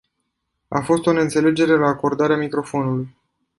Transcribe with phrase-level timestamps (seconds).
[0.69, 3.07] A fost o neînțelegere la acordarea microfonului.